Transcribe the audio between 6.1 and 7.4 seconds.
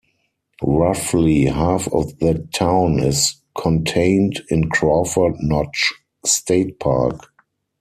State Park.